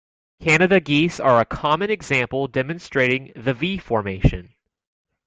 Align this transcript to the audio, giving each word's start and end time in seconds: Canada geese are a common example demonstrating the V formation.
Canada 0.41 0.79
geese 0.79 1.19
are 1.19 1.39
a 1.39 1.45
common 1.45 1.91
example 1.91 2.47
demonstrating 2.47 3.31
the 3.35 3.53
V 3.53 3.77
formation. 3.77 4.55